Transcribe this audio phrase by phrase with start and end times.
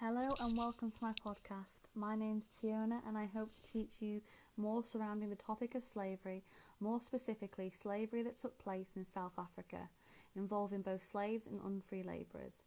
[0.00, 1.88] Hello and welcome to my podcast.
[1.96, 4.20] My name's Tiona and I hope to teach you
[4.56, 6.44] more surrounding the topic of slavery,
[6.78, 9.88] more specifically, slavery that took place in South Africa,
[10.36, 12.62] involving both slaves and unfree labourers.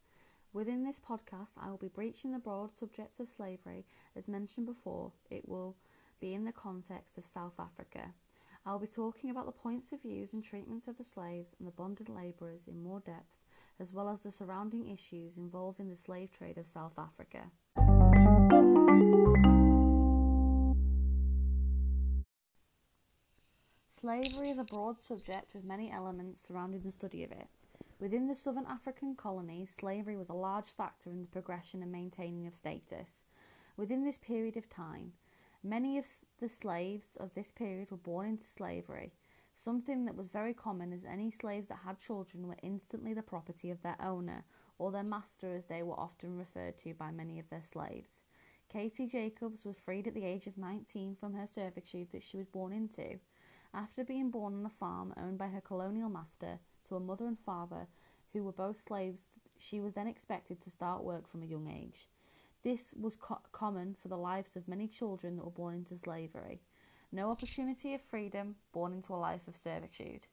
[0.51, 3.85] Within this podcast, I will be breaching the broad subjects of slavery.
[4.17, 5.77] As mentioned before, it will
[6.19, 8.13] be in the context of South Africa.
[8.65, 11.65] I will be talking about the points of views and treatments of the slaves and
[11.65, 13.40] the bonded labourers in more depth
[13.81, 17.49] as well as the surrounding issues involving the slave trade of South Africa.
[23.89, 27.47] Slavery is a broad subject with many elements surrounding the study of it.
[27.99, 32.45] Within the southern African colonies, slavery was a large factor in the progression and maintaining
[32.47, 33.23] of status.
[33.77, 35.13] Within this period of time,
[35.63, 36.05] many of
[36.39, 39.13] the slaves of this period were born into slavery.
[39.53, 43.69] Something that was very common is any slaves that had children were instantly the property
[43.69, 44.45] of their owner,
[44.77, 48.21] or their master as they were often referred to by many of their slaves.
[48.69, 52.47] Katie Jacobs was freed at the age of 19 from her servitude that she was
[52.47, 53.19] born into.
[53.73, 57.37] After being born on a farm owned by her colonial master to a mother and
[57.37, 57.87] father
[58.33, 62.07] who were both slaves, she was then expected to start work from a young age.
[62.63, 66.61] This was co- common for the lives of many children that were born into slavery
[67.11, 70.27] no opportunity of freedom, born into a life of servitude.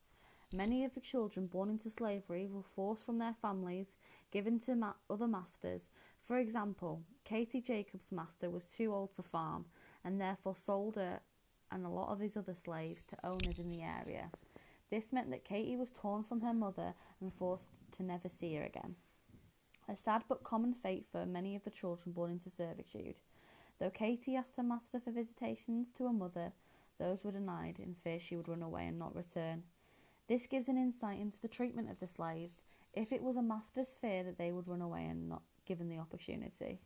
[0.53, 3.97] Many of the children born into slavery were forced from their families,
[4.31, 5.91] given to ma- other masters.
[6.25, 9.67] For example, Katie Jacobs' master was too old to farm
[10.05, 11.21] and therefore sold her
[11.71, 14.31] and a lot of his other slaves to owners in the area.
[14.91, 18.65] This meant that Katie was torn from her mother and forced to never see her
[18.65, 18.95] again.
[19.87, 23.17] A sad but common fate for many of the children born into servitude.
[23.79, 26.53] Though Katie asked her master for visitations to her mother,
[26.99, 29.63] those were denied in fear she would run away and not return.
[30.29, 33.95] This gives an insight into the treatment of the slaves, if it was a master's
[33.95, 36.81] fear that they would run away and not given the opportunity.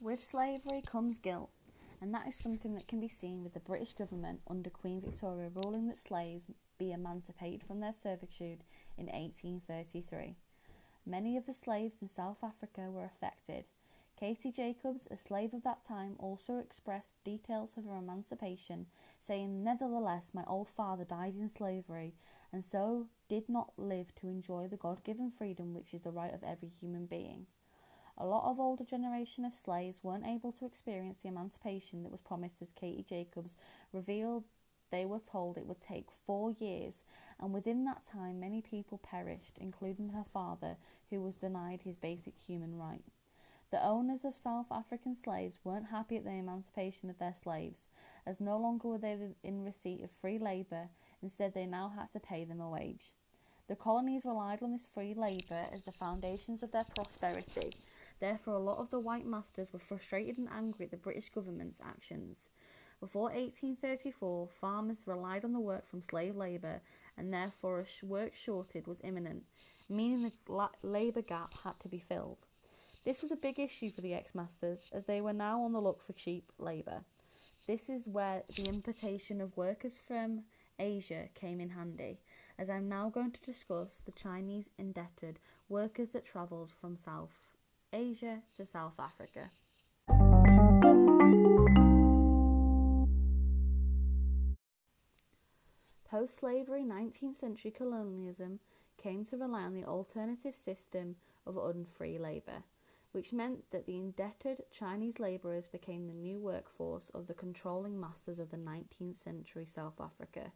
[0.00, 1.50] With slavery comes guilt,
[2.00, 5.48] and that is something that can be seen with the British government under Queen Victoria
[5.54, 6.46] ruling that slaves
[6.76, 8.64] be emancipated from their servitude
[8.98, 10.36] in 1833.
[11.06, 13.64] Many of the slaves in South Africa were affected,
[14.22, 18.86] Katie Jacobs, a slave of that time, also expressed details of her emancipation,
[19.18, 22.14] saying, Nevertheless, my old father died in slavery,
[22.52, 26.32] and so did not live to enjoy the God given freedom which is the right
[26.32, 27.46] of every human being.
[28.16, 32.20] A lot of older generation of slaves weren't able to experience the emancipation that was
[32.20, 33.56] promised as Katie Jacobs
[33.92, 34.44] revealed
[34.92, 37.02] they were told it would take four years,
[37.40, 40.76] and within that time many people perished, including her father,
[41.10, 43.02] who was denied his basic human right.
[43.72, 47.86] The owners of South African slaves weren't happy at the emancipation of their slaves,
[48.26, 50.90] as no longer were they in receipt of free labour,
[51.22, 53.14] instead, they now had to pay them a wage.
[53.68, 57.72] The colonies relied on this free labour as the foundations of their prosperity.
[58.20, 61.80] Therefore, a lot of the white masters were frustrated and angry at the British government's
[61.82, 62.48] actions.
[63.00, 66.82] Before 1834, farmers relied on the work from slave labour,
[67.16, 69.44] and therefore a work shortage was imminent,
[69.88, 72.44] meaning the labour gap had to be filled.
[73.04, 75.80] This was a big issue for the ex masters as they were now on the
[75.80, 77.02] look for cheap labour.
[77.66, 80.44] This is where the importation of workers from
[80.78, 82.20] Asia came in handy,
[82.58, 87.34] as I'm now going to discuss the Chinese indentured workers that travelled from South
[87.92, 89.50] Asia to South Africa.
[96.04, 98.60] Post slavery 19th century colonialism
[98.96, 102.62] came to rely on the alternative system of unfree labour
[103.12, 108.38] which meant that the indebted Chinese labourers became the new workforce of the controlling masses
[108.38, 110.52] of the 19th century South Africa.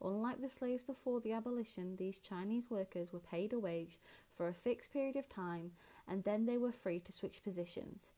[0.00, 3.98] Unlike the slaves before the abolition, these Chinese workers were paid a wage
[4.36, 5.72] for a fixed period of time
[6.06, 8.12] and then they were free to switch positions.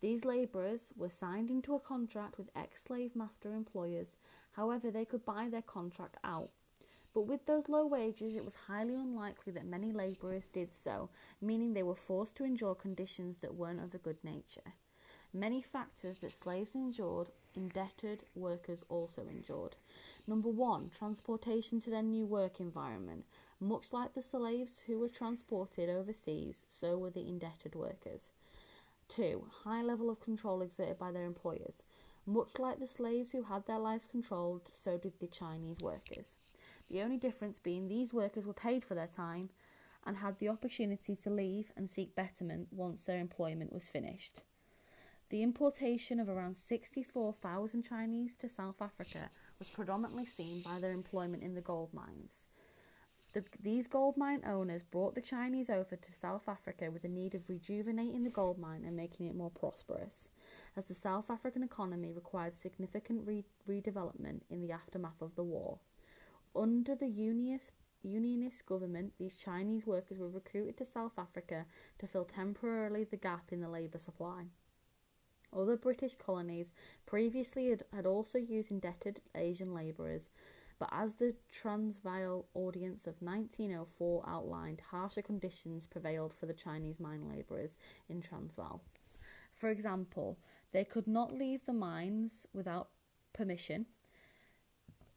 [0.00, 4.16] These labourers were signed into a contract with ex slave master employers,
[4.52, 6.50] however, they could buy their contract out
[7.14, 11.72] but with those low wages, it was highly unlikely that many labourers did so, meaning
[11.72, 14.72] they were forced to endure conditions that weren't of a good nature.
[15.32, 19.76] Many factors that slaves endured, indebted workers also endured.
[20.26, 23.26] Number one, transportation to their new work environment.
[23.60, 28.30] Much like the slaves who were transported overseas, so were the indebted workers.
[29.08, 31.82] Two, high level of control exerted by their employers.
[32.26, 36.36] Much like the slaves who had their lives controlled, so did the Chinese workers
[36.90, 39.50] the only difference being these workers were paid for their time
[40.06, 44.42] and had the opportunity to leave and seek betterment once their employment was finished.
[45.30, 51.42] The importation of around 64,000 Chinese to South Africa was predominantly seen by their employment
[51.42, 52.46] in the gold mines.
[53.32, 57.34] The, these gold mine owners brought the Chinese over to South Africa with the need
[57.34, 60.28] of rejuvenating the gold mine and making it more prosperous,
[60.76, 65.80] as the South African economy required significant re- redevelopment in the aftermath of the war.
[66.56, 67.72] Under the unionist,
[68.02, 71.66] unionist government, these Chinese workers were recruited to South Africa
[71.98, 74.46] to fill temporarily the gap in the labour supply.
[75.52, 76.72] Other British colonies
[77.06, 80.30] previously had, had also used indebted Asian labourers,
[80.78, 87.28] but as the Transvaal Ordinance of 1904 outlined, harsher conditions prevailed for the Chinese mine
[87.28, 87.76] labourers
[88.08, 88.82] in Transvaal.
[89.54, 90.38] For example,
[90.72, 92.90] they could not leave the mines without
[93.32, 93.86] permission.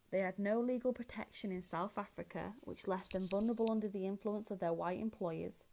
[0.09, 4.51] They had no legal protection in South Africa, which left them vulnerable under the influence
[4.51, 5.65] of their white employers.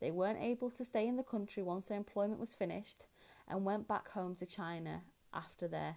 [0.00, 3.06] They weren't able to stay in the country once their employment was finished
[3.48, 5.96] and went back home to China after their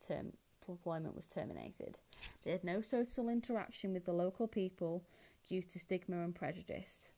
[0.00, 0.32] term
[0.68, 1.98] employment was terminated.
[2.44, 5.04] They had no social interaction with the local people
[5.48, 7.08] due to stigma and prejudice.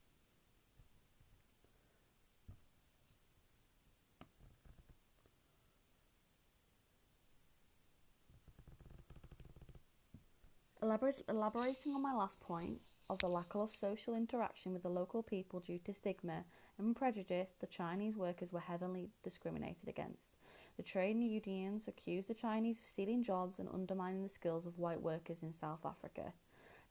[10.84, 15.60] Elaborating on my last point of the lack of social interaction with the local people
[15.60, 16.44] due to stigma
[16.78, 20.34] and prejudice, the Chinese workers were heavily discriminated against.
[20.76, 25.00] The trade unions accused the Chinese of stealing jobs and undermining the skills of white
[25.00, 26.32] workers in South Africa.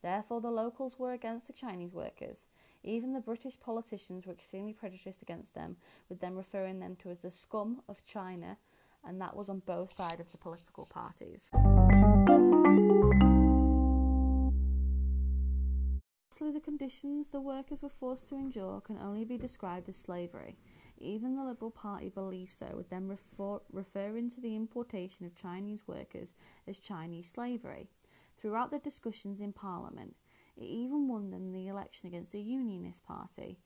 [0.01, 2.45] Therefore, the locals were against the Chinese workers.
[2.83, 5.77] Even the British politicians were extremely prejudiced against them,
[6.09, 8.57] with them referring them to as the scum of China,
[9.05, 11.49] and that was on both sides of the political parties.
[16.51, 20.57] The conditions the workers were forced to endure can only be described as slavery.
[20.97, 25.87] Even the Liberal Party believed so, with them refer- referring to the importation of Chinese
[25.87, 26.35] workers
[26.67, 27.87] as Chinese slavery.
[28.35, 30.15] Throughout the discussions in Parliament,
[30.57, 33.59] it even won them the election against the Unionist Party.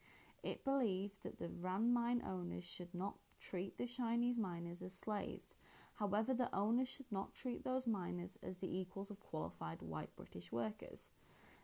[0.44, 5.56] It believed that the Rand mine owners should not treat the Chinese miners as slaves.
[5.94, 10.51] However, the owners should not treat those miners as the equals of qualified white British
[10.51, 11.09] workers.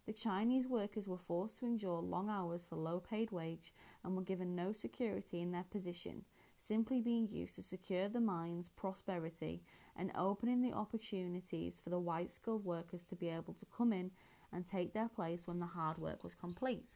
[0.06, 3.74] The Chinese workers were forced to endure long hours for low paid wage
[4.04, 6.26] and were given no security in their position,
[6.58, 9.64] simply being used to secure the mine's prosperity
[9.96, 14.12] and opening the opportunities for the white skilled workers to be able to come in
[14.52, 16.96] and take their place when the hard work was complete.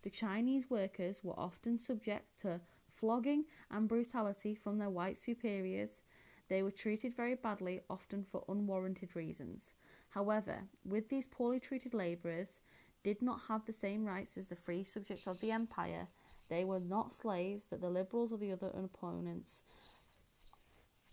[0.00, 2.60] The Chinese workers were often subject to
[2.94, 6.00] flogging and brutality from their white superiors.
[6.48, 9.72] They were treated very badly, often for unwarranted reasons.
[10.10, 12.60] However, with these poorly treated labourers
[13.02, 16.08] did not have the same rights as the free subjects of the empire.
[16.48, 19.62] They were not slaves that the liberals or the other opponents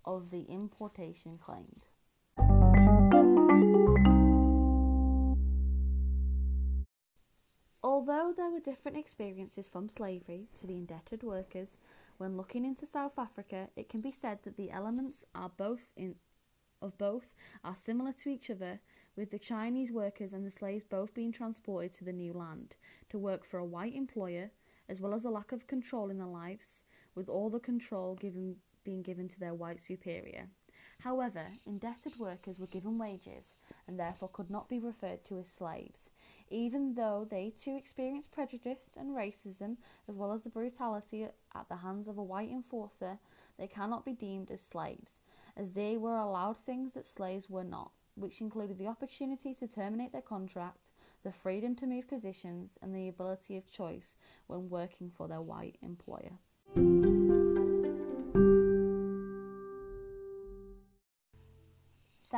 [0.06, 1.88] of the importation claimed.
[7.84, 11.78] Although there were different experiences from slavery to the indebted workers,
[12.24, 16.16] when looking into South Africa, it can be said that the elements are both in
[16.82, 17.36] of both
[17.66, 18.80] are similar to each other,
[19.18, 22.76] with the Chinese workers and the slaves both being transported to the new land
[23.10, 24.50] to work for a white employer,
[24.88, 26.84] as well as a lack of control in their lives,
[27.14, 28.56] with all the control given
[28.86, 30.48] being given to their white superior.
[31.00, 33.56] However, indebted workers were given wages
[33.88, 36.10] and therefore could not be referred to as slaves,
[36.50, 41.76] even though they too experienced prejudice and racism as well as the brutality at the
[41.76, 43.20] hands of a white enforcer.
[43.58, 45.22] They cannot be deemed as slaves,
[45.56, 50.12] as they were allowed things that slaves were not, which included the opportunity to terminate
[50.12, 50.90] their contract,
[51.24, 54.16] the freedom to move positions, and the ability of choice
[54.48, 57.13] when working for their white employer.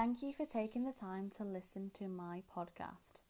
[0.05, 3.24] Thank you for taking the time to listen to my podcast.